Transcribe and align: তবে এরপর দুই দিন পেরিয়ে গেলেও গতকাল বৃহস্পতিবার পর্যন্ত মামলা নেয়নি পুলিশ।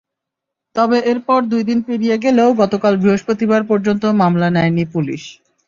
তবে 0.75 0.97
এরপর 1.11 1.39
দুই 1.51 1.63
দিন 1.69 1.79
পেরিয়ে 1.87 2.15
গেলেও 2.23 2.49
গতকাল 2.61 2.93
বৃহস্পতিবার 3.01 3.61
পর্যন্ত 3.69 4.03
মামলা 4.21 4.47
নেয়নি 4.55 4.85
পুলিশ। 4.93 5.23